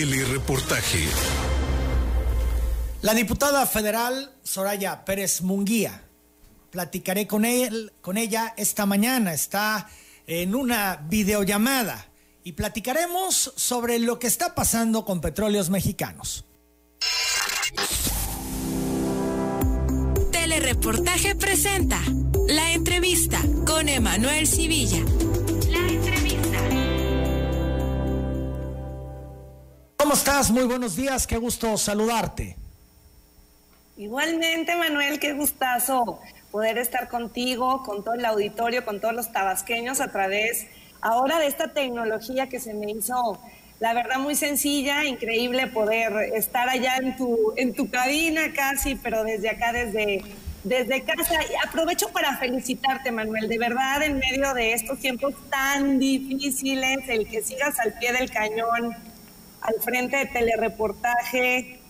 [0.00, 1.04] Telereportaje.
[3.02, 6.04] La diputada federal Soraya Pérez Munguía.
[6.70, 9.34] Platicaré con, él, con ella esta mañana.
[9.34, 9.90] Está
[10.26, 12.06] en una videollamada
[12.42, 16.46] y platicaremos sobre lo que está pasando con petróleos mexicanos.
[20.32, 22.00] Telereportaje presenta
[22.48, 25.04] la entrevista con Emanuel Civilla.
[30.10, 30.50] ¿Cómo estás?
[30.50, 32.56] Muy buenos días, qué gusto saludarte.
[33.96, 36.18] Igualmente, Manuel, qué gustazo
[36.50, 40.66] poder estar contigo, con todo el auditorio, con todos los tabasqueños a través
[41.00, 43.38] ahora de esta tecnología que se me hizo,
[43.78, 49.22] la verdad, muy sencilla, increíble poder estar allá en tu, en tu cabina casi, pero
[49.22, 50.24] desde acá, desde,
[50.64, 51.34] desde casa.
[51.48, 57.28] Y aprovecho para felicitarte, Manuel, de verdad, en medio de estos tiempos tan difíciles, el
[57.28, 58.96] que sigas al pie del cañón,
[59.60, 61.80] al frente de telereportaje,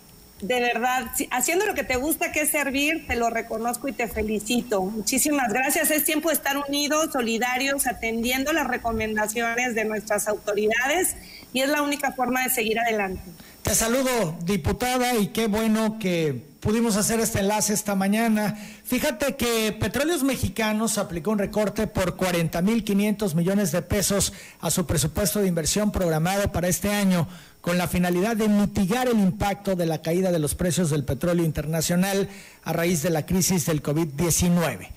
[0.40, 4.08] de verdad, haciendo lo que te gusta, que es servir, te lo reconozco y te
[4.08, 4.82] felicito.
[4.82, 5.90] Muchísimas gracias.
[5.90, 11.16] Es tiempo de estar unidos, solidarios, atendiendo las recomendaciones de nuestras autoridades
[11.52, 13.22] y es la única forma de seguir adelante.
[13.62, 18.56] Te saludo, diputada, y qué bueno que pudimos hacer este enlace esta mañana.
[18.84, 25.40] Fíjate que Petróleos Mexicanos aplicó un recorte por 40.500 millones de pesos a su presupuesto
[25.40, 27.28] de inversión programado para este año
[27.60, 31.44] con la finalidad de mitigar el impacto de la caída de los precios del petróleo
[31.44, 32.28] internacional
[32.64, 34.88] a raíz de la crisis del COVID-19.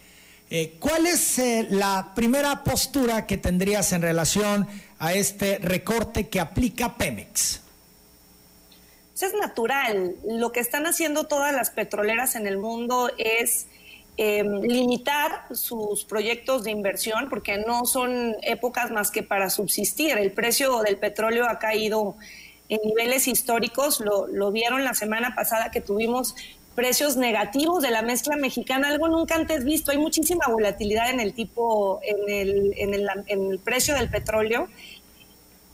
[0.50, 4.68] Eh, ¿Cuál es eh, la primera postura que tendrías en relación
[5.00, 7.62] a este recorte que aplica Pemex?
[9.16, 10.16] Eso es natural.
[10.28, 13.68] Lo que están haciendo todas las petroleras en el mundo es
[14.18, 20.18] em, limitar sus proyectos de inversión porque no son épocas más que para subsistir.
[20.18, 22.16] El precio del petróleo ha caído
[22.70, 24.00] en niveles históricos.
[24.00, 26.36] Lo, lo vieron la semana pasada que tuvimos
[26.76, 29.92] precios negativos de la mezcla mexicana, algo nunca antes visto.
[29.92, 34.68] Hay muchísima volatilidad en el tipo, en el, en el, precio del petróleo.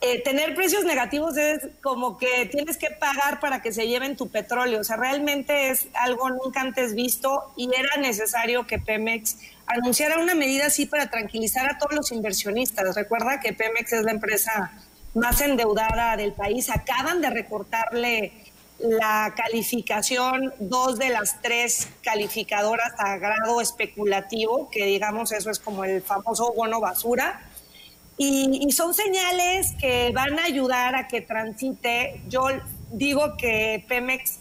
[0.02, 4.30] Eh, tener precios negativos es como que tienes que pagar para que se lleven tu
[4.30, 4.80] petróleo.
[4.80, 9.38] O sea, realmente es algo nunca antes visto y era necesario que Pemex
[9.68, 12.96] anunciara una medida así para tranquilizar a todos los inversionistas.
[12.96, 14.72] Recuerda que Pemex es la empresa
[15.14, 16.70] más endeudada del país.
[16.70, 18.34] Acaban de recortarle
[18.80, 25.84] la calificación, dos de las tres calificadoras a grado especulativo, que digamos eso es como
[25.84, 27.42] el famoso bono basura.
[28.18, 32.22] Y, son señales que van a ayudar a que transite.
[32.28, 32.48] Yo
[32.92, 34.40] digo que Pemex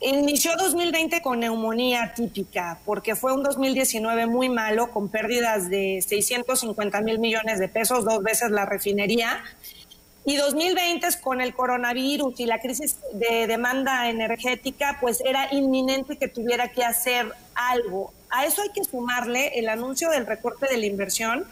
[0.00, 7.00] inició 2020 con neumonía típica, porque fue un 2019 muy malo, con pérdidas de 650
[7.00, 9.42] mil millones de pesos, dos veces la refinería.
[10.24, 16.28] Y 2020 con el coronavirus y la crisis de demanda energética, pues era inminente que
[16.28, 18.12] tuviera que hacer algo.
[18.28, 21.46] A eso hay que sumarle el anuncio del recorte de la inversión,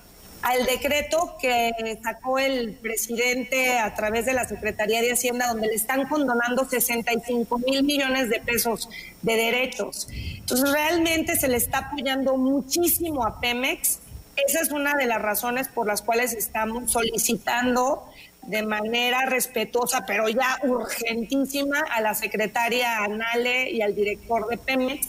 [0.47, 1.73] al decreto que
[2.05, 7.59] sacó el presidente a través de la Secretaría de Hacienda, donde le están condonando 65
[7.59, 8.89] mil millones de pesos
[9.23, 10.07] de derechos.
[10.13, 13.99] Entonces, realmente se le está apoyando muchísimo a Pemex.
[14.37, 18.09] Esa es una de las razones por las cuales estamos solicitando
[18.43, 25.09] de manera respetuosa, pero ya urgentísima, a la secretaria Anale y al director de Pemex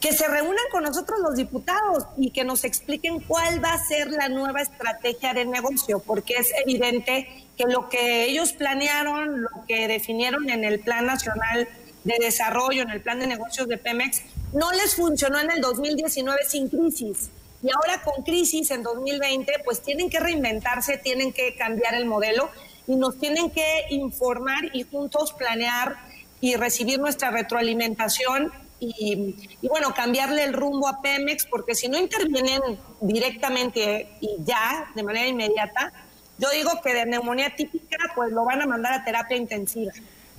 [0.00, 4.10] que se reúnan con nosotros los diputados y que nos expliquen cuál va a ser
[4.10, 9.88] la nueva estrategia de negocio, porque es evidente que lo que ellos planearon, lo que
[9.88, 11.68] definieron en el Plan Nacional
[12.04, 16.44] de Desarrollo, en el Plan de Negocios de Pemex, no les funcionó en el 2019
[16.46, 17.30] sin crisis.
[17.62, 22.50] Y ahora con crisis en 2020, pues tienen que reinventarse, tienen que cambiar el modelo
[22.86, 25.96] y nos tienen que informar y juntos planear
[26.40, 32.60] y recibir nuestra retroalimentación y, bueno, cambiarle el rumbo a Pemex, porque si no intervienen
[33.00, 35.92] directamente y ya, de manera inmediata,
[36.38, 39.92] yo digo que de neumonía típica, pues lo van a mandar a terapia intensiva.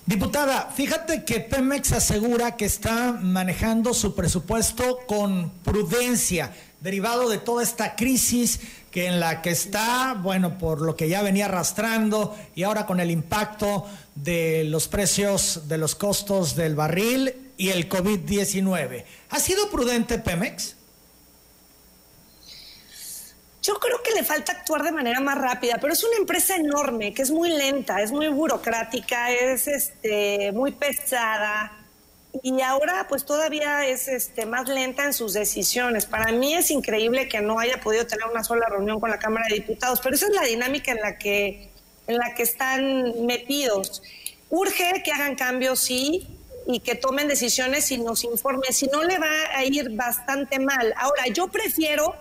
[0.05, 7.63] Diputada, fíjate que Pemex asegura que está manejando su presupuesto con prudencia, derivado de toda
[7.63, 8.61] esta crisis
[8.91, 12.99] que en la que está, bueno, por lo que ya venía arrastrando y ahora con
[12.99, 13.85] el impacto
[14.15, 19.03] de los precios de los costos del barril y el COVID-19.
[19.29, 20.75] ¿Ha sido prudente Pemex?
[23.63, 27.13] Yo creo que le falta actuar de manera más rápida, pero es una empresa enorme,
[27.13, 31.77] que es muy lenta, es muy burocrática, es este, muy pesada
[32.43, 36.05] y ahora pues todavía es este, más lenta en sus decisiones.
[36.05, 39.45] Para mí es increíble que no haya podido tener una sola reunión con la Cámara
[39.49, 41.69] de Diputados, pero esa es la dinámica en la que,
[42.07, 44.01] en la que están metidos.
[44.49, 46.27] urge que hagan cambios, sí,
[46.67, 48.73] y que tomen decisiones y nos informen.
[48.73, 50.93] Si no, le va a ir bastante mal.
[50.97, 52.13] Ahora, yo prefiero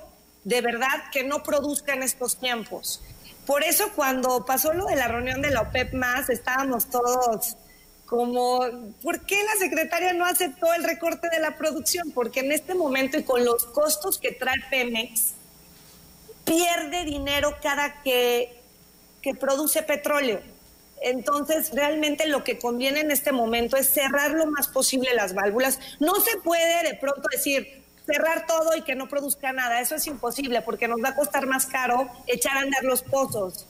[0.44, 3.02] de verdad que no produzcan estos tiempos.
[3.44, 7.56] Por eso cuando pasó lo de la reunión de la OPEP más, estábamos todos
[8.06, 8.60] como,
[9.02, 12.12] ¿por qué la secretaria no aceptó el recorte de la producción?
[12.12, 15.32] Porque en este momento y con los costos que trae Pemex,
[16.44, 18.60] pierde dinero cada que,
[19.22, 20.40] que produce petróleo.
[21.06, 25.78] Entonces, realmente lo que conviene en este momento es cerrar lo más posible las válvulas.
[26.00, 29.80] No se puede de pronto decir cerrar todo y que no produzca nada.
[29.80, 33.66] Eso es imposible porque nos va a costar más caro echar a andar los pozos.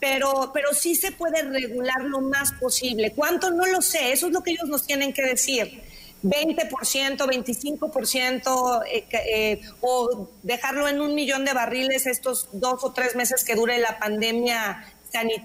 [0.00, 3.12] Pero, pero sí se puede regular lo más posible.
[3.12, 3.52] ¿Cuánto?
[3.52, 4.10] No lo sé.
[4.10, 5.84] Eso es lo que ellos nos tienen que decir.
[6.24, 13.14] 20%, 25% eh, eh, o dejarlo en un millón de barriles estos dos o tres
[13.14, 14.84] meses que dure la pandemia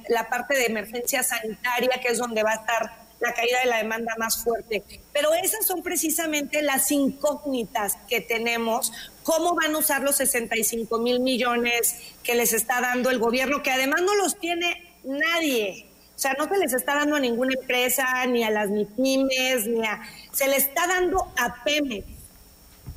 [0.09, 3.77] la parte de emergencia sanitaria, que es donde va a estar la caída de la
[3.77, 4.83] demanda más fuerte.
[5.13, 8.91] Pero esas son precisamente las incógnitas que tenemos.
[9.23, 13.71] ¿Cómo van a usar los 65 mil millones que les está dando el gobierno, que
[13.71, 15.87] además no los tiene nadie?
[16.15, 19.85] O sea, no se les está dando a ninguna empresa, ni a las MIPIMES, ni
[19.85, 20.01] a...
[20.31, 22.05] Se le está dando a Pemex.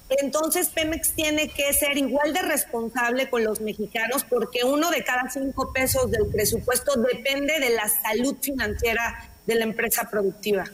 [0.08, 5.28] Entonces Pemex tiene que ser igual de responsable con los mexicanos porque uno de cada
[5.30, 10.64] cinco pesos del presupuesto depende de la salud financiera de la empresa productiva.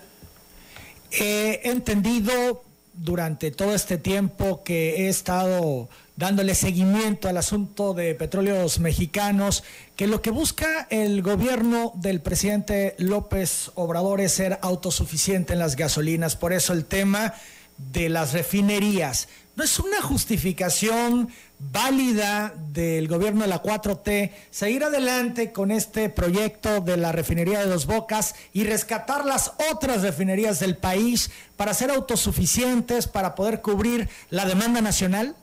[1.11, 8.79] He entendido durante todo este tiempo que he estado dándole seguimiento al asunto de petróleos
[8.79, 9.65] mexicanos,
[9.97, 15.75] que lo que busca el gobierno del presidente López Obrador es ser autosuficiente en las
[15.75, 16.37] gasolinas.
[16.37, 17.35] Por eso el tema
[17.76, 19.29] de las refinerías.
[19.56, 21.31] ¿No es una justificación
[21.61, 27.67] válida del gobierno de la 4T seguir adelante con este proyecto de la refinería de
[27.67, 34.09] Dos Bocas y rescatar las otras refinerías del país para ser autosuficientes, para poder cubrir
[34.31, 35.37] la demanda nacional?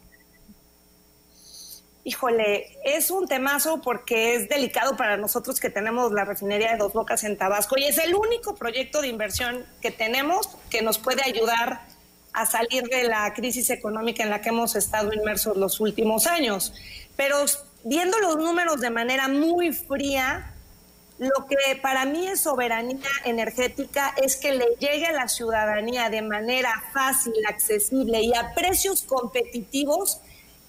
[2.04, 6.94] Híjole, es un temazo porque es delicado para nosotros que tenemos la refinería de Dos
[6.94, 11.22] Bocas en Tabasco y es el único proyecto de inversión que tenemos que nos puede
[11.24, 11.91] ayudar
[12.34, 16.74] a salir de la crisis económica en la que hemos estado inmersos los últimos años.
[17.16, 17.38] Pero
[17.84, 20.54] viendo los números de manera muy fría,
[21.18, 26.22] lo que para mí es soberanía energética es que le llegue a la ciudadanía de
[26.22, 30.20] manera fácil, accesible y a precios competitivos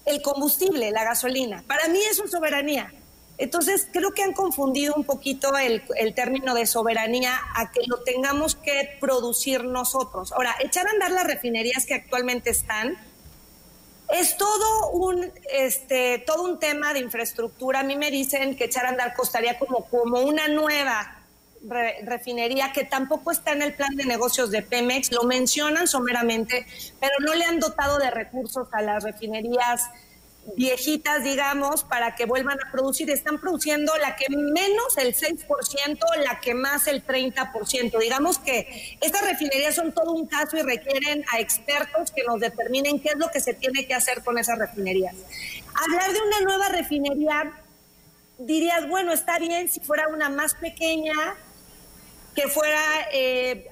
[0.05, 1.63] el combustible, la gasolina.
[1.65, 2.93] Para mí eso es soberanía.
[3.37, 5.81] Entonces, creo que han confundido un poquito el,
[6.13, 10.31] término de soberanía a que lo tengamos que producir nosotros.
[10.33, 12.95] Ahora, echar a andar las refinerías que actualmente están
[14.09, 17.79] es todo un, este, todo un tema de infraestructura.
[17.79, 21.19] A mí me dicen que echar a andar costaría como, como una nueva
[22.03, 25.11] refinería que tampoco está en el plan de negocios de Pemex.
[25.11, 26.67] Lo mencionan someramente,
[26.99, 29.81] pero no le han dotado de recursos a las refinerías
[30.55, 33.09] viejitas, digamos, para que vuelvan a producir.
[33.09, 37.99] Están produciendo la que menos el 6%, la que más el 30%.
[37.99, 42.99] Digamos que estas refinerías son todo un caso y requieren a expertos que nos determinen
[42.99, 45.15] qué es lo que se tiene que hacer con esas refinerías.
[45.75, 47.53] Hablar de una nueva refinería,
[48.37, 51.13] dirías, bueno, está bien si fuera una más pequeña,
[52.35, 52.81] que fuera,
[53.11, 53.67] eh,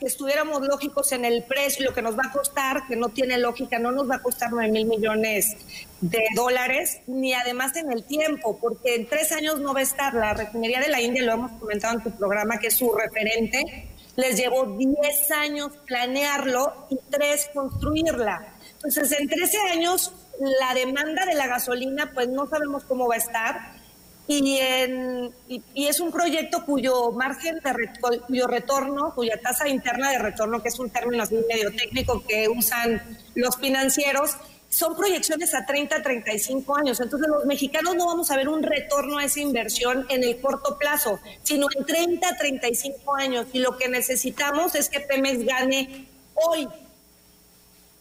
[0.00, 3.38] que estuviéramos lógicos en el precio, lo que nos va a costar, que no tiene
[3.38, 5.56] lógica, no nos va a costar 9 mil millones
[6.00, 10.14] de dólares, ni además en el tiempo, porque en tres años no va a estar.
[10.14, 13.88] La refinería de la India, lo hemos comentado en tu programa, que es su referente,
[14.16, 18.54] les llevó 10 años planearlo y tres construirla.
[18.74, 20.12] Entonces, en 13 años,
[20.60, 23.81] la demanda de la gasolina, pues no sabemos cómo va a estar
[24.28, 30.18] y, en, y, es un proyecto cuyo margen de cuyo retorno, cuya tasa interna de
[30.18, 33.02] retorno, que es un término así medio técnico que usan
[33.34, 34.36] los financieros,
[34.68, 37.00] son proyecciones a 30, 35 años.
[37.00, 40.78] Entonces los mexicanos no vamos a ver un retorno a esa inversión en el corto
[40.78, 43.46] plazo, sino en 30, 35 años.
[43.52, 46.66] Y lo que necesitamos es que Pemex gane hoy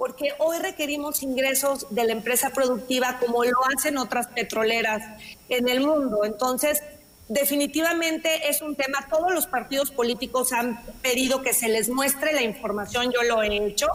[0.02, 5.04] porque hoy requerimos ingresos de la empresa productiva como lo hacen otras petroleras
[5.48, 6.26] en el mundo.
[6.26, 6.82] Entonces,
[7.30, 12.42] definitivamente es un tema, todos los partidos políticos han pedido que se les muestre la
[12.42, 13.86] información, yo lo he hecho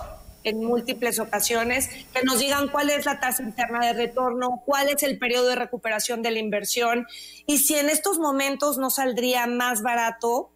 [0.45, 5.03] en múltiples ocasiones, que nos digan cuál es la tasa interna de retorno, cuál es
[5.03, 7.09] el periodo de recuperación de la inversión
[7.49, 10.53] y si en estos momentos no saldría más barato,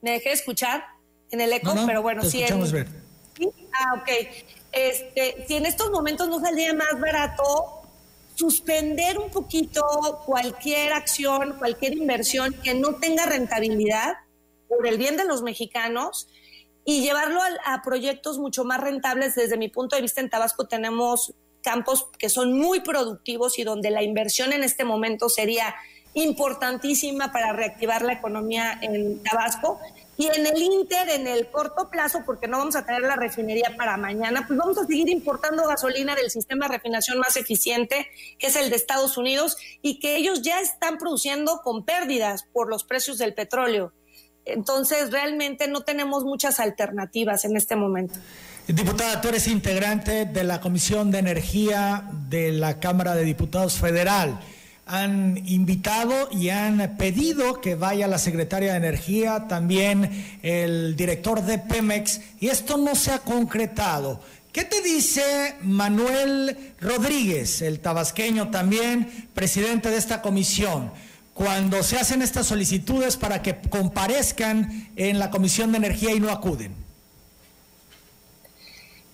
[0.00, 0.84] me dejé escuchar
[1.32, 2.44] en el eco, pero bueno, sí.
[2.44, 3.07] En,
[3.78, 4.08] Ah, ok.
[4.72, 7.78] Este, si en estos momentos no saldría más barato
[8.34, 9.82] suspender un poquito
[10.24, 14.14] cualquier acción, cualquier inversión que no tenga rentabilidad
[14.68, 16.28] por el bien de los mexicanos
[16.84, 19.34] y llevarlo a, proyectos mucho más rentables.
[19.34, 23.90] Desde mi punto de vista, en Tabasco tenemos campos que son muy productivos y donde
[23.90, 25.74] la inversión en este momento sería
[26.14, 29.78] importantísima para reactivar la economía en Tabasco.
[30.20, 33.76] Y en el Inter, en el corto plazo, porque no vamos a tener la refinería
[33.76, 38.48] para mañana, pues vamos a seguir importando gasolina del sistema de refinación más eficiente, que
[38.48, 42.82] es el de Estados Unidos, y que ellos ya están produciendo con pérdidas por los
[42.82, 43.92] precios del petróleo.
[44.44, 48.18] Entonces, realmente no tenemos muchas alternativas en este momento.
[48.66, 54.40] Diputada, tú eres integrante de la Comisión de Energía de la Cámara de Diputados Federal
[54.88, 61.58] han invitado y han pedido que vaya la secretaria de Energía, también el director de
[61.58, 64.20] Pemex, y esto no se ha concretado.
[64.50, 70.90] ¿Qué te dice Manuel Rodríguez, el tabasqueño también, presidente de esta comisión,
[71.34, 76.30] cuando se hacen estas solicitudes para que comparezcan en la Comisión de Energía y no
[76.30, 76.74] acuden?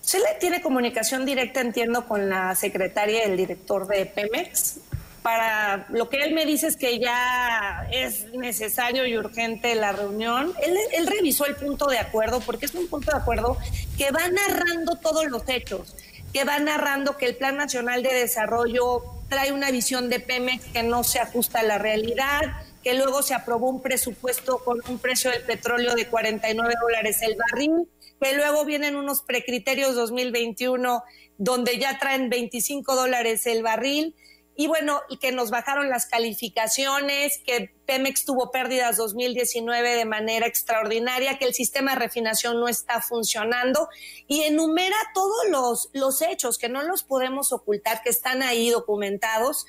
[0.00, 4.78] Se le tiene comunicación directa, entiendo, con la secretaria y el director de Pemex
[5.24, 10.52] para lo que él me dice es que ya es necesario y urgente la reunión.
[10.62, 13.56] Él, revisó el punto de acuerdo porque es un punto de acuerdo
[13.96, 15.96] que va narrando todos los hechos,
[16.34, 20.82] que va narrando que el Plan Nacional de Desarrollo trae una visión de Pemex que
[20.82, 22.42] no se ajusta a la realidad,
[22.82, 27.34] que luego se aprobó un presupuesto con un precio del petróleo de 49 dólares el
[27.34, 27.88] barril,
[28.20, 31.02] que luego vienen unos precriterios 2021
[31.38, 34.14] donde ya traen 25 dólares el barril
[34.56, 41.38] y bueno, que nos bajaron las calificaciones, que Pemex tuvo pérdidas 2019 de manera extraordinaria,
[41.38, 43.88] que el sistema de refinación no está funcionando
[44.28, 49.66] y enumera todos los, los hechos que no los podemos ocultar, que están ahí documentados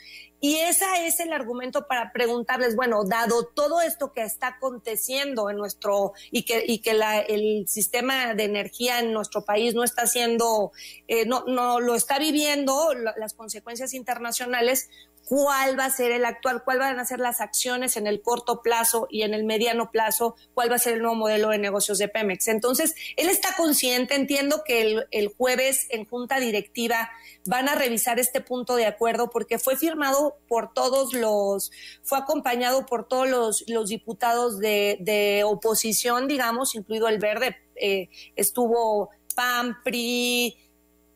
[0.48, 5.58] y ese es el argumento para preguntarles, bueno, dado todo esto que está aconteciendo en
[5.58, 10.04] nuestro y que, y que la, el sistema de energía en nuestro país no está
[10.04, 10.72] haciendo,
[11.08, 14.92] eh, no, no lo está viviendo las consecuencias internacionales,
[15.26, 18.62] cuál va a ser el actual, cuál van a ser las acciones en el corto
[18.62, 21.98] plazo y en el mediano plazo, cuál va a ser el nuevo modelo de negocios
[21.98, 22.48] de Pemex.
[22.48, 27.10] Entonces, él está consciente, entiendo que el, el jueves en junta directiva
[27.46, 31.72] van a revisar este punto de acuerdo porque fue firmado por todos los,
[32.04, 33.28] fue acompañado por todos
[33.68, 40.58] los, diputados de, de, oposición, digamos, incluido el verde, eh, estuvo PAN, PRI,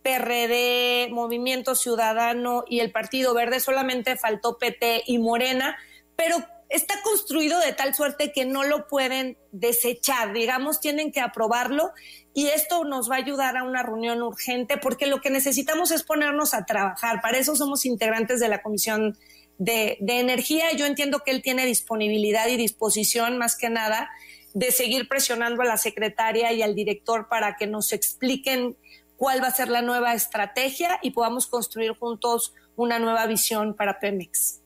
[0.01, 5.77] PRD, Movimiento Ciudadano y el Partido Verde, solamente faltó PT y Morena,
[6.15, 6.37] pero
[6.69, 11.91] está construido de tal suerte que no lo pueden desechar, digamos, tienen que aprobarlo
[12.33, 16.03] y esto nos va a ayudar a una reunión urgente porque lo que necesitamos es
[16.03, 17.21] ponernos a trabajar.
[17.21, 19.17] Para eso somos integrantes de la Comisión
[19.57, 20.71] de, de Energía.
[20.73, 24.09] Yo entiendo que él tiene disponibilidad y disposición más que nada
[24.53, 28.77] de seguir presionando a la secretaria y al director para que nos expliquen
[29.19, 33.99] cuál va a ser la nueva estrategia y podamos construir juntos una nueva visión para
[33.99, 34.61] Pemex.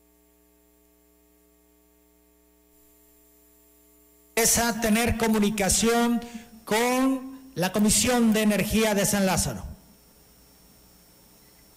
[4.36, 6.20] Es tener comunicación
[6.64, 9.73] con la Comisión de Energía de San Lázaro.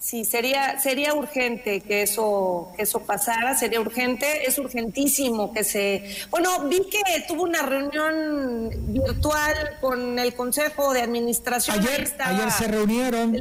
[0.08, 6.02] Sí, sería, sería urgente que eso, que eso pasara, sería urgente, es urgentísimo que se...
[6.30, 11.78] Bueno, vi que tuvo una reunión virtual con el Consejo de Administración.
[11.78, 13.34] Ayer, ayer se reunieron.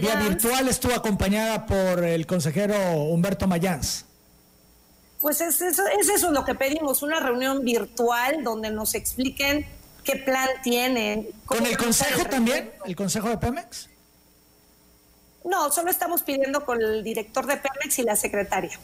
[0.00, 2.76] Vía virtual estuvo acompañada por el consejero
[3.10, 4.04] Humberto Mayans.
[5.20, 9.66] Pues es eso, es eso lo que pedimos, una reunión virtual donde nos expliquen
[10.04, 11.26] qué plan tienen.
[11.46, 12.70] ¿Con el Consejo también?
[12.84, 13.88] ¿El Consejo de Pemex?
[15.44, 18.78] No, solo estamos pidiendo con el director de Pemex y la secretaria.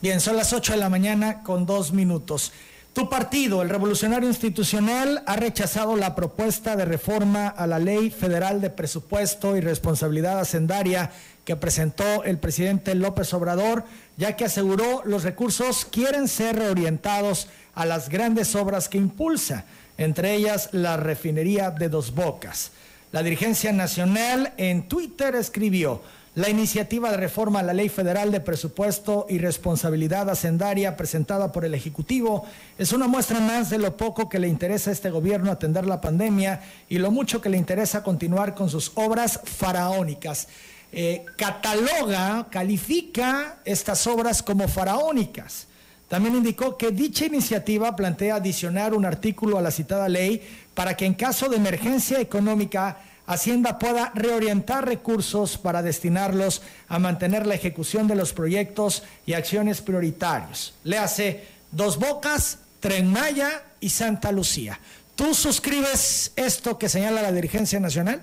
[0.00, 2.52] Bien, son las 8 de la mañana con dos minutos.
[2.92, 8.60] Tu partido, el Revolucionario Institucional, ha rechazado la propuesta de reforma a la Ley Federal
[8.60, 11.10] de Presupuesto y Responsabilidad Hacendaria
[11.44, 13.84] que presentó el presidente López Obrador,
[14.18, 19.64] ya que aseguró los recursos quieren ser reorientados a las grandes obras que impulsa,
[19.96, 22.72] entre ellas la refinería de Dos Bocas.
[23.12, 26.00] La dirigencia nacional en Twitter escribió,
[26.34, 31.66] la iniciativa de reforma a la Ley Federal de Presupuesto y Responsabilidad Hacendaria presentada por
[31.66, 32.46] el Ejecutivo
[32.78, 36.00] es una muestra más de lo poco que le interesa a este gobierno atender la
[36.00, 40.48] pandemia y lo mucho que le interesa continuar con sus obras faraónicas.
[40.90, 45.66] Eh, cataloga, califica estas obras como faraónicas.
[46.12, 51.06] También indicó que dicha iniciativa plantea adicionar un artículo a la citada ley para que
[51.06, 58.08] en caso de emergencia económica Hacienda pueda reorientar recursos para destinarlos a mantener la ejecución
[58.08, 60.74] de los proyectos y acciones prioritarios.
[60.84, 64.78] Le hace dos bocas Tren Maya y Santa Lucía.
[65.14, 68.20] ¿Tú suscribes esto que señala la dirigencia nacional?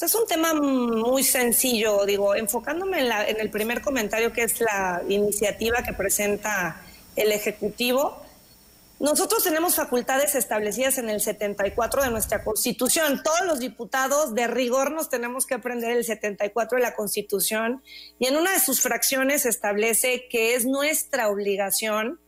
[0.00, 5.02] Es un tema muy sencillo, digo, enfocándome en, en, el primer comentario que es la
[5.08, 6.82] iniciativa que presenta
[7.16, 8.22] el Ejecutivo.
[9.00, 13.22] Nosotros tenemos facultades establecidas en el 74 de nuestra Constitución.
[13.22, 17.82] Todos los diputados de rigor nos tenemos que aprender el 74 de la Constitución
[18.18, 22.20] y en una de sus fracciones establece que es nuestra obligación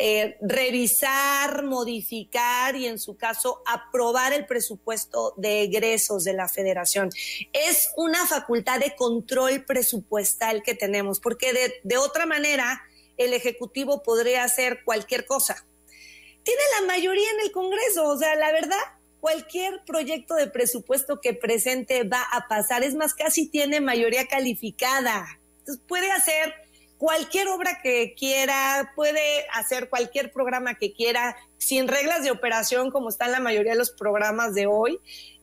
[0.00, 7.10] eh, revisar, modificar y en su caso aprobar el presupuesto de egresos de la federación.
[7.52, 12.82] Es una facultad de control presupuestal que tenemos porque de, de otra manera
[13.16, 15.66] el Ejecutivo podría hacer cualquier cosa
[16.42, 18.08] tiene la mayoría en el Congreso.
[18.08, 18.78] O sea, la verdad,
[19.20, 22.82] cualquier proyecto de presupuesto que presente va a pasar.
[22.82, 25.26] Es más, casi tiene mayoría calificada.
[25.58, 26.54] Entonces puede hacer
[27.00, 33.08] cualquier obra que quiera, puede hacer cualquier programa que quiera, sin reglas de operación como
[33.08, 35.00] están la mayoría de los programas de hoy.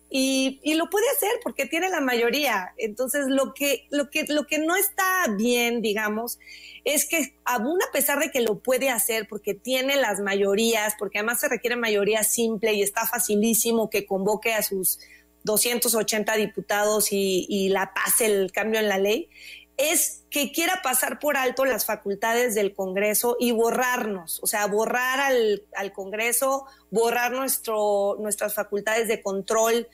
[0.07, 2.73] Y, y, lo puede hacer porque tiene la mayoría.
[2.77, 6.37] Entonces, lo que, lo que, lo que no está bien, digamos,
[6.85, 11.17] es que aún a pesar de que lo puede hacer porque tiene las mayorías, porque
[11.17, 14.99] además se requiere mayoría simple y está facilísimo que convoque a sus
[15.43, 19.29] 280 diputados y, la pase el cambio en la ley,
[19.77, 25.19] es que quiera pasar por alto las facultades del Congreso y borrarnos, o sea, borrar
[25.19, 29.87] al, Congreso, borrar nuestro, nuestras facultades de control,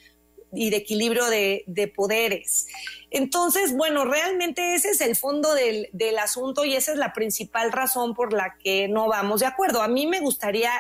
[0.55, 2.67] y de equilibrio de, poderes.
[3.09, 7.71] Entonces, bueno, realmente ese es el fondo del, del asunto y esa es la principal
[7.71, 9.81] razón por la que no vamos de acuerdo.
[9.81, 10.71] A mí me gustaría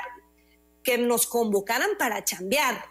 [0.83, 2.85] que nos convocaran para chambear,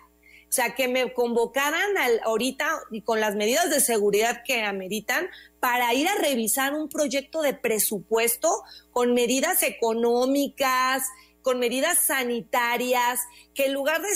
[0.52, 5.30] o sea, que me convocaran al, ahorita y con las medidas de seguridad que ameritan
[5.60, 8.50] para ir a revisar un proyecto de presupuesto
[8.90, 11.04] con medidas económicas,
[11.40, 13.20] con medidas sanitarias,
[13.54, 14.08] que en lugar de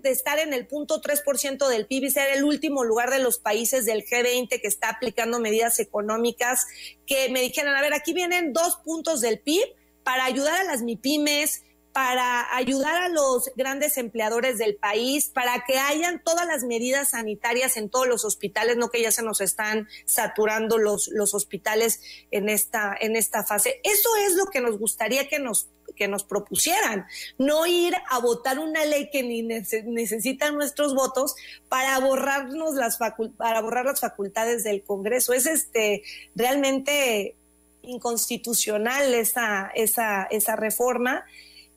[0.00, 3.38] de estar en el punto 3% del PIB y ser el último lugar de los
[3.38, 6.66] países del G20 que está aplicando medidas económicas,
[7.06, 9.62] que me dijeran, a ver, aquí vienen dos puntos del PIB
[10.02, 11.62] para ayudar a las MIPIMES,
[11.96, 17.78] para ayudar a los grandes empleadores del país, para que hayan todas las medidas sanitarias
[17.78, 22.50] en todos los hospitales, no que ya se nos están saturando los, los hospitales en
[22.50, 23.80] esta, en esta fase.
[23.82, 27.06] Eso es lo que nos gustaría que nos que nos propusieran,
[27.38, 31.34] no ir a votar una ley que ni necesita nuestros votos
[31.70, 35.32] para borrarnos las para borrar las facultades del Congreso.
[35.32, 36.02] Es este
[36.34, 37.36] realmente
[37.80, 41.24] inconstitucional esa, esa, esa reforma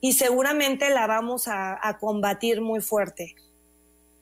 [0.00, 3.36] y seguramente la vamos a, combatir muy fuerte.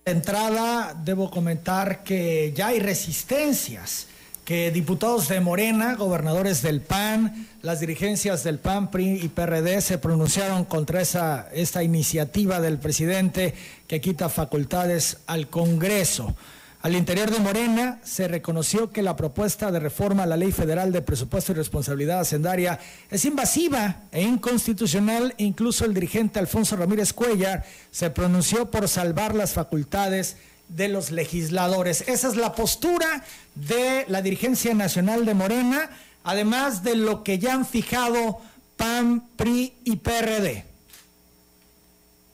[0.04, 4.08] De entrada, debo comentar que ya hay resistencias
[4.44, 9.98] que diputados de Morena, gobernadores del PAN, las dirigencias del PAN, PRI y PRD se
[9.98, 13.54] pronunciaron contra esta iniciativa del presidente
[13.86, 16.34] que quita facultades al Congreso.
[16.80, 20.92] Al interior de Morena se reconoció que la propuesta de reforma a la Ley Federal
[20.92, 22.78] de Presupuesto y Responsabilidad Hacendaria
[23.10, 25.34] es invasiva e inconstitucional.
[25.38, 30.36] Incluso el dirigente Alfonso Ramírez Cuellar se pronunció por salvar las facultades
[30.68, 32.04] de los legisladores.
[32.06, 33.24] Esa es la postura
[33.56, 35.90] de la dirigencia nacional de Morena,
[36.22, 38.38] además de lo que ya han fijado
[38.76, 40.67] PAN, PRI y PRD.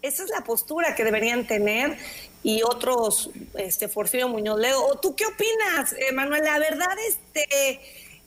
[0.05, 1.97] Esa es la postura que deberían tener
[2.43, 3.89] y otros, este
[4.29, 4.99] Muñoz Leo.
[5.01, 6.45] ¿Tú qué opinas, Manuel?
[6.45, 7.81] La verdad, este,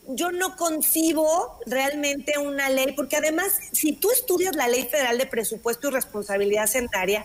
[0.07, 5.27] yo no concibo realmente una ley, porque además, si tú estudias la Ley Federal de
[5.27, 7.23] Presupuesto y Responsabilidad Centraria,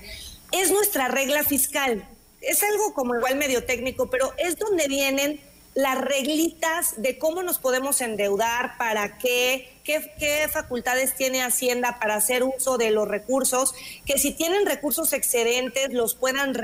[0.50, 2.06] es nuestra regla fiscal
[2.42, 5.40] es algo como igual medio técnico, pero es donde vienen
[5.74, 12.42] las reglitas de cómo nos podemos endeudar, para qué, qué, facultades tiene Hacienda para hacer
[12.42, 16.54] uso de los recursos, que si tienen recursos excedentes los puedan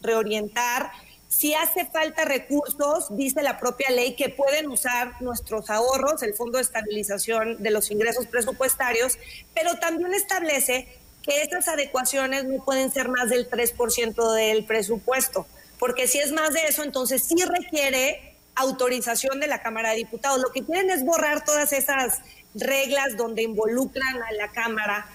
[0.00, 0.90] reorientar.
[1.28, 6.58] Si hace falta recursos, dice la propia ley que pueden usar nuestros ahorros, el Fondo
[6.58, 9.18] de Estabilización de los Ingresos Presupuestarios,
[9.54, 10.86] pero también establece
[11.22, 15.46] que estas adecuaciones no pueden ser más del 3% del presupuesto,
[15.78, 20.40] porque si es más de eso, entonces sí requiere autorización de la Cámara de Diputados.
[20.40, 22.20] Lo que quieren es borrar todas esas
[22.54, 25.06] reglas donde involucran a la Cámara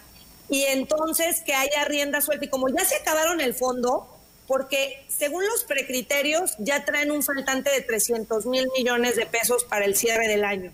[0.50, 2.46] y entonces que haya rienda suelta.
[2.46, 4.08] Y como ya se acabaron el fondo,
[4.48, 9.86] porque según los precriterios ya traen un faltante de 300 mil millones de pesos para
[9.86, 10.72] el cierre del año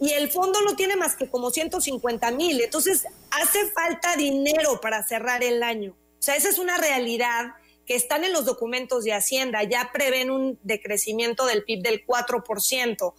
[0.00, 2.60] y el fondo no tiene más que como 150 mil.
[2.60, 5.92] Entonces, hace falta dinero para cerrar el año.
[5.92, 7.54] O sea, esa es una realidad
[7.86, 9.62] que están en los documentos de Hacienda.
[9.62, 13.14] Ya prevén un decrecimiento del PIB del 4%,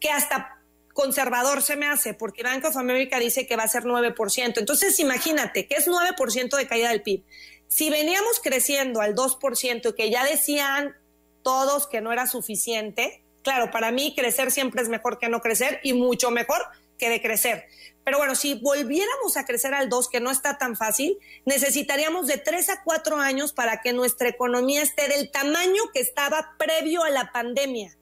[0.00, 0.60] que hasta
[0.92, 4.58] conservador se me hace, porque Bank of America dice que va a ser 9%.
[4.58, 7.24] Entonces, imagínate, que es 9% de caída del PIB.
[7.68, 10.96] Si veníamos creciendo al 2%, que ya decían
[11.42, 15.80] todos que no era suficiente, claro, para mí crecer siempre es mejor que no crecer
[15.82, 16.60] y mucho mejor
[16.98, 17.64] que de crecer.
[18.04, 22.38] Pero bueno, si volviéramos a crecer al 2, que no está tan fácil, necesitaríamos de
[22.38, 27.10] 3 a 4 años para que nuestra economía esté del tamaño que estaba previo a
[27.10, 27.96] la pandemia.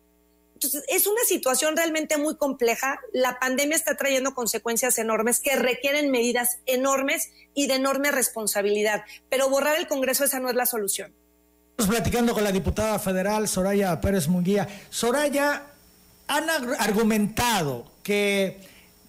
[0.54, 2.98] Entonces, es una situación realmente muy compleja.
[3.12, 9.04] La pandemia está trayendo consecuencias enormes que requieren medidas enormes y de enorme responsabilidad.
[9.28, 11.14] Pero borrar el Congreso, esa no es la solución.
[11.70, 14.66] Estamos platicando con la diputada federal Soraya Pérez Munguía.
[14.90, 15.66] Soraya,
[16.26, 18.60] han argumentado que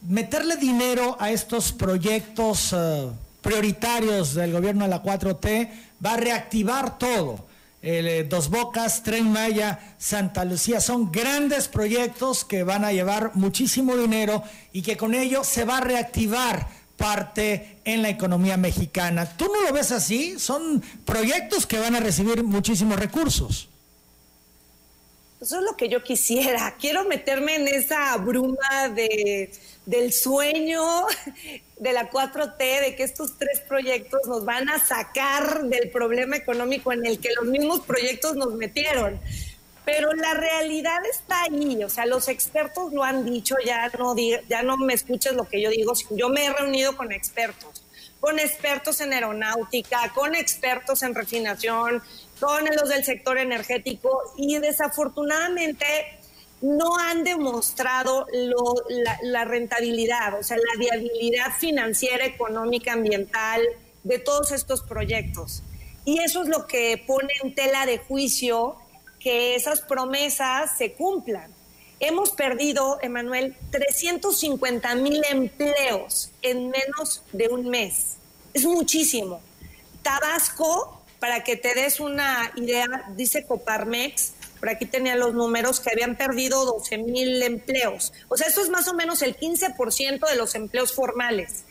[0.02, 3.10] meterle dinero a estos proyectos eh,
[3.42, 5.70] prioritarios del gobierno de la 4T
[6.04, 7.48] va a reactivar todo
[7.82, 10.82] eh, Dos Bocas, Tren Maya, Santa Lucía.
[10.82, 15.78] Son grandes proyectos que van a llevar muchísimo dinero y que con ello se va
[15.78, 19.26] a reactivar parte en la economía mexicana.
[19.38, 20.38] ¿Tú no lo ves así?
[20.38, 23.69] Son proyectos que van a recibir muchísimos recursos.
[25.42, 26.76] Eso es lo que yo quisiera.
[26.80, 29.52] Quiero meterme en esa bruma de,
[29.86, 30.84] del sueño
[31.80, 36.92] de la 4T, de que estos tres proyectos nos van a sacar del problema económico
[36.92, 39.20] en el que los mismos proyectos nos metieron.
[39.86, 44.16] Pero la realidad está ahí, o sea, los expertos lo han dicho, ya no,
[44.48, 47.82] ya no me escuches lo que yo digo, yo me he reunido con expertos,
[48.20, 52.04] con expertos en aeronáutica, con expertos en refinación,
[52.40, 55.86] con los del sector energético y desafortunadamente
[56.62, 58.28] no han demostrado
[59.24, 63.62] la, rentabilidad, o sea, la viabilidad financiera, económica, ambiental
[64.04, 65.64] de todos estos proyectos.
[66.06, 68.76] Y eso es lo que pone en tela de juicio
[69.20, 71.54] que esas promesas se cumplan.
[72.00, 78.18] Hemos perdido, Emanuel, 350 mil empleos en menos de un mes.
[78.54, 79.42] Es muchísimo.
[80.02, 85.92] Tabasco para que te des una idea, dice Coparmex, por aquí tenía los números, que
[85.92, 88.12] habían perdido 12 mil empleos.
[88.28, 91.64] O sea, eso es más o menos el 15% de los empleos formales.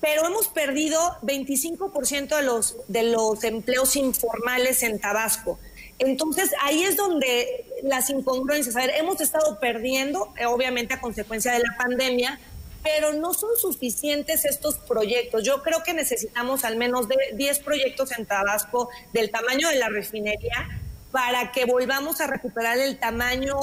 [0.00, 5.58] Pero hemos perdido 25% de los, de los empleos informales en Tabasco.
[5.98, 11.52] Entonces, ahí es donde las incongruencias, a ver, hemos estado perdiendo, eh, obviamente a consecuencia
[11.52, 12.38] de la pandemia,
[12.84, 15.42] pero no son suficientes estos proyectos.
[15.42, 19.88] Yo creo que necesitamos al menos de 10 proyectos en Tabasco del tamaño de la
[19.88, 23.56] refinería para que volvamos a recuperar el tamaño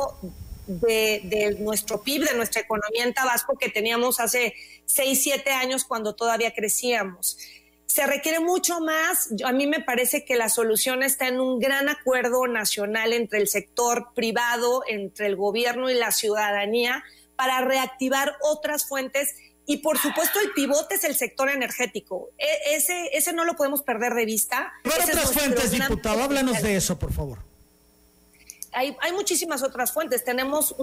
[0.65, 4.55] de, nuestro PIB, de nuestra economía en Tabasco que teníamos hace
[4.85, 7.37] 6, 7 años cuando todavía crecíamos.
[7.85, 9.29] Se requiere mucho más.
[9.45, 13.47] A mí me parece que la solución está en un gran acuerdo nacional entre el
[13.47, 17.03] sector privado, entre el gobierno y la ciudadanía
[17.41, 19.33] para reactivar otras fuentes
[19.65, 22.29] y por supuesto el pivote es el sector energético.
[22.37, 24.71] E, ese, ese no lo podemos perder de vista.
[24.83, 26.21] ¿Cuáles otras fuentes, diputado?
[26.21, 27.39] Háblanos de eso, por favor.
[28.73, 30.23] Hay, hay, muchísimas otras fuentes.
[30.23, 30.75] Tenemos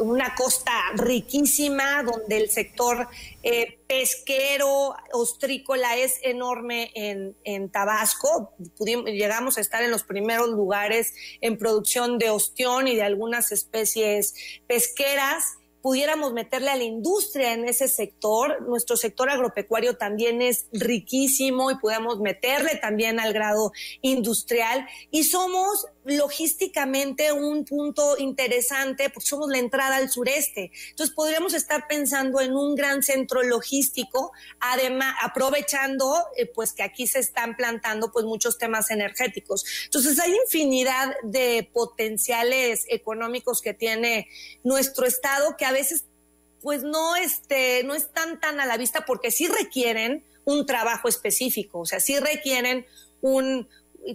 [0.00, 3.06] una costa riquísima donde el sector
[3.42, 8.54] eh, pesquero, ostrícola es enorme en, en Tabasco.
[8.78, 14.34] llegamos a estar en los primeros lugares en producción de ostión y de algunas especies
[14.66, 18.62] pesqueras pudiéramos meterle a la industria en ese sector.
[18.62, 24.86] Nuestro sector agropecuario también es riquísimo y podemos meterle también al grado industrial.
[25.10, 30.70] Y somos logísticamente un punto interesante porque somos la entrada al sureste.
[30.90, 37.06] Entonces podríamos estar pensando en un gran centro logístico, además aprovechando eh, pues que aquí
[37.06, 39.64] se están plantando pues muchos temas energéticos.
[39.84, 44.28] Entonces hay infinidad de potenciales económicos que tiene
[44.64, 46.06] nuestro estado que a veces
[46.62, 51.80] pues no este no están tan a la vista porque sí requieren un trabajo específico,
[51.80, 52.86] o sea, sí requieren
[53.20, 53.68] un,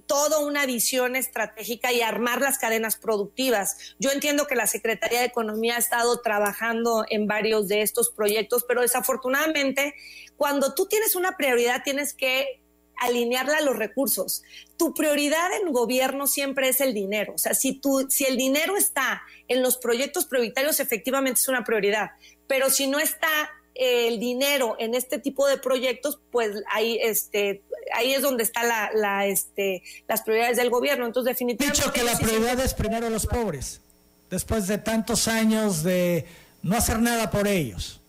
[0.08, 3.96] toda una visión estratégica y armar las cadenas productivas.
[4.00, 8.66] Yo entiendo que la Secretaría de Economía ha estado trabajando en varios de estos proyectos,
[8.68, 9.94] pero desafortunadamente
[10.38, 12.62] cuando tú tienes una prioridad tienes que
[12.98, 14.44] alinearla a los recursos.
[14.78, 17.34] Tu prioridad en gobierno siempre es el dinero.
[17.36, 21.64] O sea, si, tú, si el dinero está en los proyectos prioritarios, efectivamente es una
[21.64, 22.12] prioridad.
[22.48, 23.28] Pero si no está
[23.76, 27.62] el dinero en este tipo de proyectos, pues ahí, este,
[27.94, 31.06] ahí es donde está la, este, las prioridades del gobierno.
[31.06, 31.82] Entonces, definitivamente.
[31.82, 33.82] Dicho que la prioridad es primero los pobres,
[34.30, 36.26] después de tantos años de
[36.64, 38.02] no hacer nada por ellos.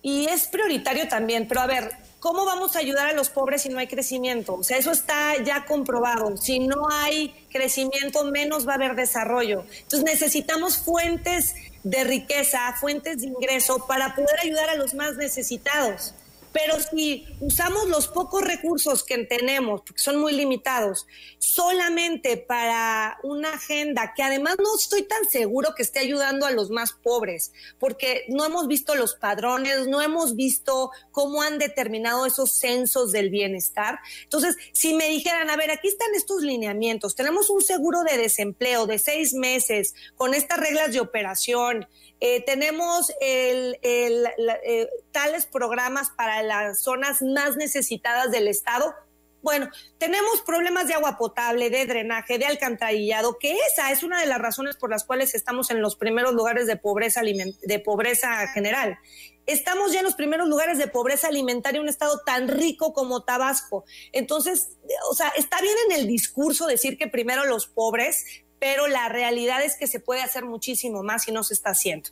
[0.00, 3.68] Y es prioritario también, pero a ver, ¿cómo vamos a ayudar a los pobres si
[3.68, 4.54] no hay crecimiento?
[4.54, 6.36] O sea, eso está ya comprobado.
[6.36, 9.64] Si no hay crecimiento, menos va a haber desarrollo.
[9.82, 11.54] Entonces necesitamos fuentes
[11.84, 16.14] de riqueza, fuentes de ingreso para poder ayudar a los más necesitados.
[16.52, 21.06] Pero si usamos los pocos recursos que tenemos, porque son muy limitados,
[21.38, 26.70] solamente para una agenda que además no estoy tan seguro que esté ayudando a los
[26.70, 32.52] más pobres, porque no hemos visto los padrones, no hemos visto cómo han determinado esos
[32.52, 33.98] censos del bienestar.
[34.22, 38.86] Entonces, si me dijeran, a ver, aquí están estos lineamientos, tenemos un seguro de desempleo
[38.86, 41.86] de seis meses con estas reglas de operación,
[42.20, 48.94] eh, tenemos eh, tales programas para las zonas más necesitadas del Estado.
[49.42, 54.26] Bueno, tenemos problemas de agua potable, de drenaje, de alcantarillado, que esa es una de
[54.26, 58.98] las razones por las cuales estamos en los primeros lugares de pobreza, de pobreza general.
[59.46, 63.84] Estamos ya en los primeros lugares de pobreza alimentaria, un estado tan rico como Tabasco.
[64.12, 64.70] Entonces,
[65.10, 68.26] o sea, está bien en el discurso decir que primero los pobres,
[68.58, 72.10] pero la realidad es que se puede hacer muchísimo más y no se está haciendo.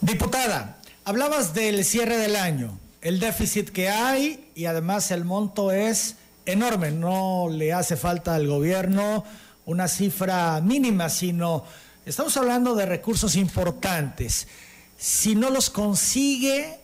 [0.00, 6.16] Diputada, hablabas del cierre del año, el déficit que hay y además el monto es
[6.46, 9.24] enorme, no le hace falta al gobierno
[9.66, 11.64] una cifra mínima, sino
[12.06, 14.48] estamos hablando de recursos importantes.
[14.96, 16.78] Si no los consigue,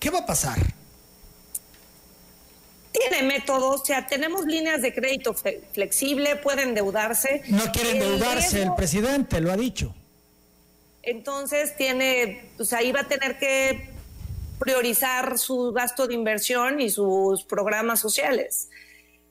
[0.00, 0.58] ¿qué va a pasar?
[2.92, 5.34] tiene métodos, o sea, tenemos líneas de crédito
[5.72, 7.42] flexible, puede endeudarse.
[7.48, 9.94] No quiere endeudarse, el, presidente lo ha dicho.
[11.02, 13.91] Entonces tiene, pues ahí va a tener que
[14.62, 18.68] priorizar su gasto de inversión y sus programas sociales.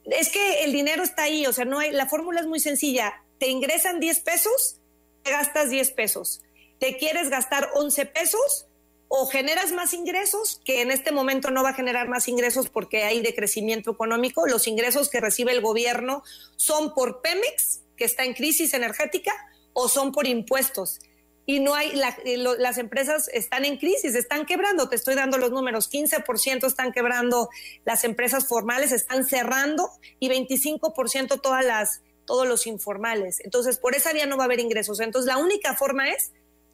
[0.06, 3.24] Es que el dinero está ahí, o sea, no hay, la fórmula es muy sencilla.
[3.40, 4.80] Te ingresan 10 pesos,
[5.24, 6.42] te gastas 10 pesos.
[6.80, 8.68] Te quieres gastar 11 pesos,
[9.14, 13.04] o generas más ingresos, que en este momento no va a generar más ingresos porque
[13.04, 14.48] hay decrecimiento económico.
[14.48, 16.24] Los ingresos que recibe el gobierno
[16.56, 19.34] son por Pemex, que está en crisis energética,
[19.74, 21.00] o son por impuestos.
[21.46, 24.90] Y no hay, eh, las empresas están en crisis, están quebrando.
[24.90, 27.50] Te estoy dando los números: 15% están quebrando
[27.84, 33.40] las empresas formales, están cerrando y 25% todas las, todos los informales.
[33.44, 35.00] Entonces, por esa vía no va a haber ingresos.
[35.00, 36.32] Entonces, la única forma es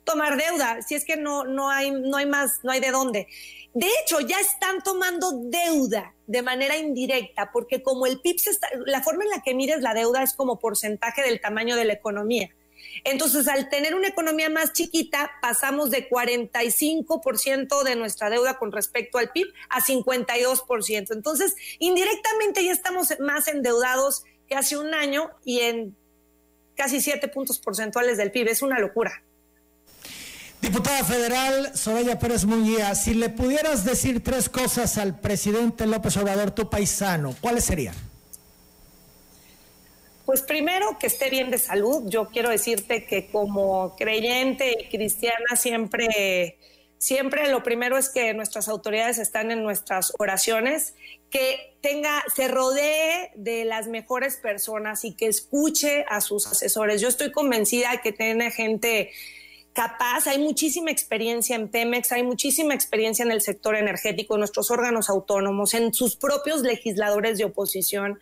[0.08, 3.28] tomar deuda, si es que no, no, hay, no hay más, no hay de dónde.
[3.74, 9.04] De hecho, ya están tomando deuda de manera indirecta, porque como el PIB, está, la
[9.04, 12.50] forma en la que mides la deuda es como porcentaje del tamaño de la economía.
[13.04, 19.18] Entonces, al tener una economía más chiquita, pasamos de 45% de nuestra deuda con respecto
[19.18, 21.14] al PIB a 52%.
[21.14, 25.96] Entonces, indirectamente ya estamos más endeudados que hace un año y en
[26.76, 28.50] casi 7 puntos porcentuales del PIB.
[28.50, 29.24] Es una locura.
[30.62, 36.52] Diputada federal Soraya Pérez Munguía, si le pudieras decir tres cosas al presidente López Obrador,
[36.52, 37.96] tu paisano, ¿cuáles serían?
[40.28, 42.04] Pues primero que esté bien de salud.
[42.10, 46.58] Yo quiero decirte que como creyente y cristiana siempre,
[46.98, 50.96] siempre lo primero es que nuestras autoridades están en nuestras oraciones,
[51.30, 57.00] que tenga, se rodee de las mejores personas y que escuche a sus asesores.
[57.00, 59.12] Yo estoy convencida que tiene gente
[59.78, 64.72] capaz, hay muchísima experiencia en Pemex, hay muchísima experiencia en el sector energético, en nuestros
[64.72, 68.20] órganos autónomos, en sus propios legisladores de oposición,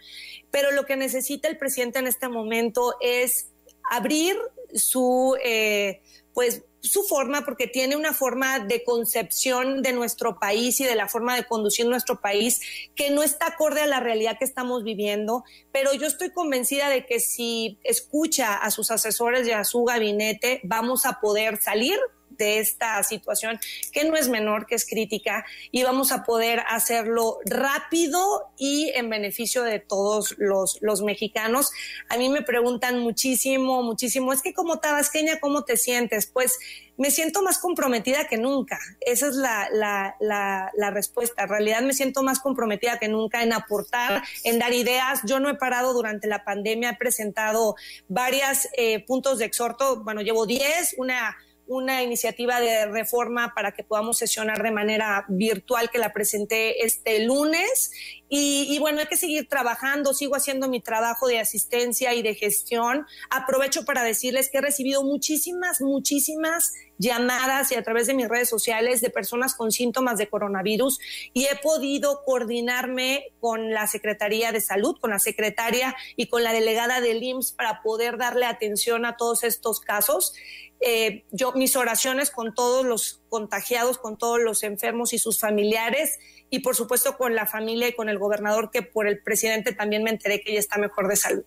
[0.51, 3.53] pero lo que necesita el presidente en este momento es
[3.89, 4.35] abrir
[4.73, 6.01] su, eh,
[6.33, 11.08] pues, su forma, porque tiene una forma de concepción de nuestro país y de la
[11.08, 12.62] forma de conducir nuestro país
[12.95, 17.06] que no está acorde a la realidad que estamos viviendo, pero yo estoy convencida de
[17.06, 22.00] que si escucha a sus asesores y a su gabinete, vamos a poder salir
[22.38, 23.60] de esta situación,
[23.91, 29.10] que no es menor, que es crítica, y vamos a poder hacerlo rápido y en
[29.10, 31.71] beneficio de todos los, los mexicanos.
[32.10, 36.26] A mí me preguntan muchísimo, muchísimo, es que como tabasqueña, ¿cómo te sientes?
[36.28, 36.58] Pues
[36.98, 38.80] me siento más comprometida que nunca.
[39.02, 41.43] Esa es la, la, la, respuesta.
[41.43, 45.19] En realidad me siento más comprometida que nunca en aportar, en dar ideas.
[45.26, 47.76] Yo no he parado durante la pandemia, he presentado
[48.08, 50.04] varios eh, puntos de exhorto.
[50.04, 51.36] Bueno, llevo 10, una
[51.67, 57.25] una iniciativa de reforma para que podamos sesionar de manera virtual que la presenté este
[57.25, 57.91] lunes.
[58.27, 63.05] Y, bueno, hay que seguir trabajando, sigo haciendo mi trabajo de asistencia y de gestión.
[63.29, 68.49] Aprovecho para decirles que he recibido muchísimas, muchísimas llamadas y a través de mis redes
[68.49, 70.97] sociales de personas con síntomas de coronavirus
[71.33, 76.53] y he podido coordinarme con la Secretaría de Salud, con la secretaria y con la
[76.53, 80.33] delegada del IMSS para poder darle atención a todos estos casos.
[80.79, 86.19] Eh, yo mis oraciones con todos los contagiados, con todos los enfermos y sus familiares
[86.50, 90.04] y por supuesto con la familia y con el gobernador que por el presidente también
[90.04, 91.43] me enteré que ella está mejor de salud.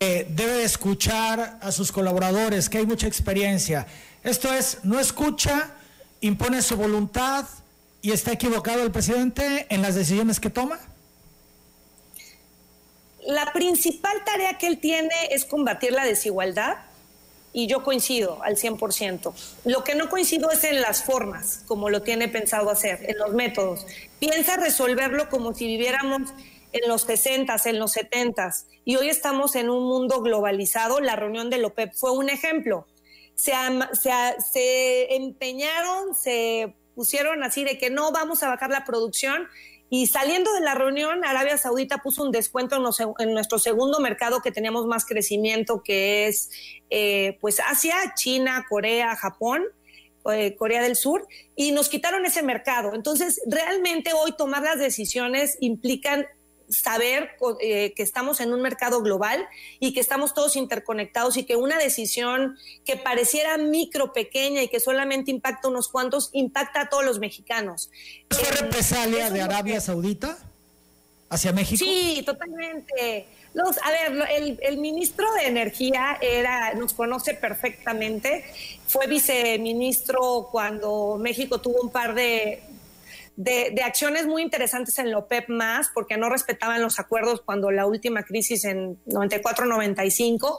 [0.00, 3.86] Eh, debe escuchar a sus colaboradores, que hay mucha experiencia.
[4.24, 5.70] Esto es, no escucha,
[6.20, 7.46] impone su voluntad
[8.02, 10.80] y está equivocado el presidente en las decisiones que toma.
[13.24, 16.87] La principal tarea que él tiene es combatir la desigualdad
[17.52, 19.32] y yo coincido al 100%.
[19.64, 23.32] Lo que no coincido es en las formas, como lo tiene pensado hacer, en los
[23.32, 23.86] métodos.
[24.18, 26.32] Piensa resolverlo como si viviéramos
[26.72, 28.50] en los 60, en los 70
[28.84, 31.00] y hoy estamos en un mundo globalizado.
[31.00, 32.86] La reunión del OPEP fue un ejemplo.
[33.34, 33.52] Se,
[34.52, 39.46] se empeñaron, se pusieron así de que no vamos a bajar la producción
[39.90, 44.52] y saliendo de la reunión, Arabia Saudita puso un descuento en, nuestro segundo mercado que
[44.52, 46.50] teníamos más crecimiento, que es
[46.90, 49.64] eh, pues Asia, China, Corea, Japón.
[50.30, 52.94] Eh, Corea del Sur, y nos quitaron ese mercado.
[52.94, 56.26] Entonces, realmente hoy tomar las decisiones implican
[56.68, 59.46] saber eh, que estamos en un mercado global
[59.80, 64.80] y que estamos todos interconectados y que una decisión que pareciera micro, pequeña y que
[64.80, 67.90] solamente impacta unos cuantos, impacta a todos los mexicanos.
[68.30, 70.38] ¿Es eh, represalia de Arabia Saudita
[71.30, 71.84] hacia México?
[71.84, 73.26] Sí, totalmente.
[73.54, 78.44] Los, a ver, el, el, ministro de Energía era, nos conoce perfectamente,
[78.86, 82.62] fue viceministro cuando México tuvo un par de,
[83.38, 87.86] de, acciones muy interesantes en la OPEP más, porque no respetaban los acuerdos cuando la
[87.86, 90.58] última crisis en 94-95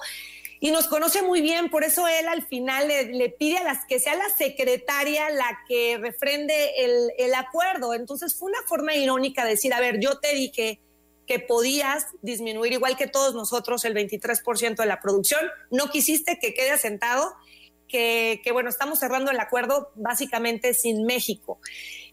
[0.61, 3.99] y nos conoce muy bien, por eso él al final le, pide a las que
[3.99, 7.93] sea la secretaria la que refrende el, el, acuerdo.
[7.93, 10.79] Entonces fue una forma irónica de decir, a ver, yo te dije
[11.27, 16.53] que podías disminuir igual que todos nosotros el 23% de la producción, no quisiste que
[16.53, 17.33] quede asentado,
[17.87, 21.59] que, que bueno, estamos cerrando el acuerdo básicamente sin México.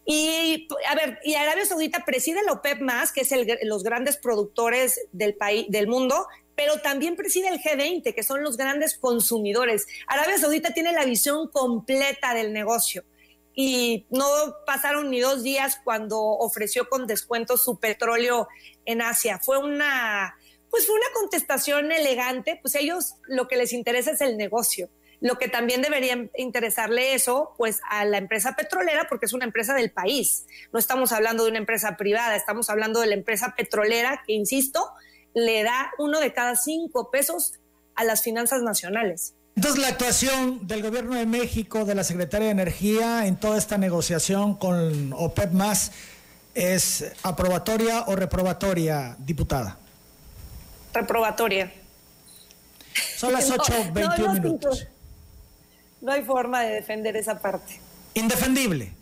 [0.09, 4.16] Y a ver, y Arabia Saudita preside la OPEP más, que es el, los grandes
[4.16, 9.87] productores del país, del mundo, pero también preside el G20, que son los grandes consumidores.
[10.07, 13.05] Arabia Saudita tiene la visión completa del negocio
[13.53, 14.27] y no
[14.66, 18.49] pasaron ni dos días cuando ofreció con descuento su petróleo
[18.85, 19.40] en Asia.
[19.42, 20.37] Fue una,
[20.71, 24.88] pues fue una contestación elegante, pues ellos lo que les interesa es el negocio.
[25.20, 29.74] Lo que también debería interesarle eso, pues a la empresa petrolera, porque es una empresa
[29.74, 30.46] del país.
[30.72, 34.90] No estamos hablando de una empresa privada, estamos hablando de la empresa petrolera que, insisto,
[35.35, 37.55] le da uno de cada cinco pesos
[37.94, 39.35] a las finanzas nacionales.
[39.55, 43.79] Entonces, la actuación del gobierno de México, de la Secretaría de Energía en toda esta
[43.79, 45.92] negociación con OPEP más,
[46.55, 49.79] ¿es aprobatoria o reprobatoria, diputada?
[50.92, 51.72] Reprobatoria.
[53.16, 54.88] Son las 8.21 minutos
[56.07, 57.81] no hay forma de defender esa parte.
[58.14, 58.92] Indefendible.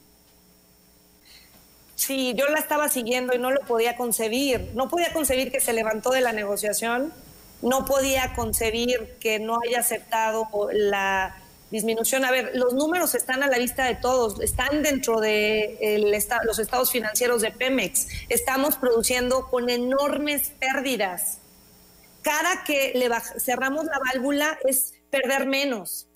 [1.94, 4.70] Sí, yo la estaba siguiendo y no lo podía concebir.
[4.74, 7.12] No podía concebir que se levantó de la negociación,
[7.60, 11.36] no podía concebir que no haya aceptado la
[11.70, 12.24] disminución.
[12.24, 16.10] A ver, los números están a la vista de todos, están dentro de
[16.44, 18.08] los estados financieros de Pemex.
[18.30, 21.38] Estamos produciendo con enormes pérdidas.
[22.22, 26.08] Cada que le cerramos la válvula es perder menos.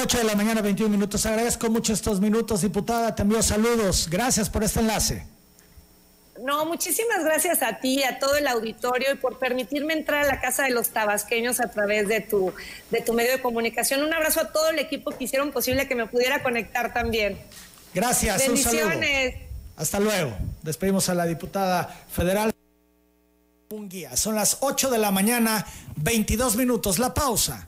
[0.00, 1.26] 8 de la mañana, 21 minutos.
[1.26, 3.14] Agradezco mucho estos minutos, diputada.
[3.16, 4.08] Te envío saludos.
[4.08, 5.26] Gracias por este enlace.
[6.44, 10.40] No, muchísimas gracias a ti, a todo el auditorio y por permitirme entrar a la
[10.40, 12.52] casa de los tabasqueños a través de tu,
[12.90, 14.04] de tu medio de comunicación.
[14.04, 17.36] Un abrazo a todo el equipo que hicieron posible que me pudiera conectar también.
[17.92, 18.38] Gracias.
[18.46, 19.34] Bendiciones.
[19.76, 20.36] Hasta luego.
[20.62, 22.54] Despedimos a la diputada federal.
[23.70, 24.16] Un guía.
[24.16, 27.00] Son las 8 de la mañana, 22 minutos.
[27.00, 27.67] La pausa.